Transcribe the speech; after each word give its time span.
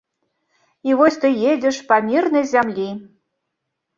І 0.89 0.95
вось 1.01 1.19
ты 1.25 1.29
едзеш 1.51 1.77
па 1.91 1.99
мірнай 2.07 2.45
зямлі. 2.53 2.87